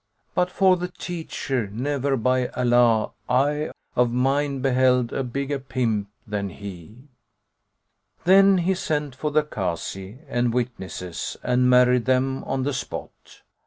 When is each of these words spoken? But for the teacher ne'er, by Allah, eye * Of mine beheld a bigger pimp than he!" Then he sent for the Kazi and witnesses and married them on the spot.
But 0.33 0.49
for 0.49 0.77
the 0.77 0.87
teacher 0.87 1.67
ne'er, 1.67 2.17
by 2.17 2.47
Allah, 2.57 3.11
eye 3.29 3.69
* 3.83 3.95
Of 3.95 4.11
mine 4.11 4.59
beheld 4.59 5.13
a 5.13 5.23
bigger 5.23 5.59
pimp 5.59 6.07
than 6.25 6.49
he!" 6.49 7.03
Then 8.23 8.57
he 8.57 8.73
sent 8.73 9.13
for 9.13 9.29
the 9.29 9.43
Kazi 9.43 10.17
and 10.27 10.55
witnesses 10.55 11.37
and 11.43 11.69
married 11.69 12.05
them 12.05 12.43
on 12.45 12.63
the 12.63 12.73
spot. 12.73 13.43